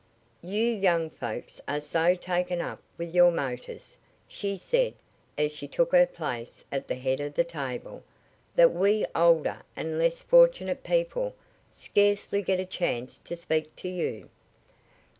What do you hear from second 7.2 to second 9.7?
the table, "that we older